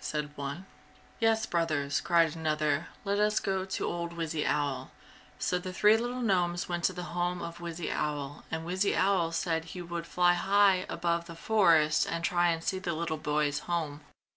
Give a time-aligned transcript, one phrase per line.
[0.00, 0.66] said one.
[1.20, 4.90] "Yes, brothers," cried another, "Let us go to old Wizzy Owl."
[5.38, 9.30] So the three little gnomes went to the home of Wizzy Owl and Wizzy Owl
[9.30, 13.60] said he would fly high above the forest and try and see the little boy's
[13.70, 14.00] home.